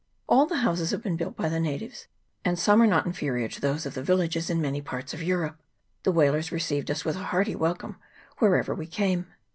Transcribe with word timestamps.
All 0.25 0.47
the 0.47 0.57
houses 0.65 0.89
have 0.89 1.03
been 1.03 1.15
built 1.15 1.35
by 1.35 1.47
the 1.47 1.59
natives, 1.59 2.07
and 2.43 2.57
some 2.57 2.81
are 2.81 2.87
not 2.87 3.05
inferior 3.05 3.47
to 3.47 3.61
those 3.61 3.85
of 3.85 3.93
the 3.93 4.01
villages 4.01 4.49
in 4.49 4.59
many 4.59 4.81
parts 4.81 5.13
of 5.13 5.21
Europe. 5.21 5.59
The 6.01 6.11
whalers 6.11 6.51
received 6.51 6.89
us 6.89 7.05
with 7.05 7.17
a 7.17 7.25
hearty 7.25 7.55
welcome 7.55 7.97
wherever 8.39 8.73
we 8.73 8.87
came. 8.87 9.27